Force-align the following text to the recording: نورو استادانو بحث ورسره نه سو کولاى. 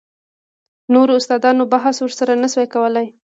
نورو 0.93 1.13
استادانو 1.19 1.63
بحث 1.73 1.95
ورسره 2.01 2.33
نه 2.41 2.47
سو 2.53 2.59
کولاى. 2.73 3.07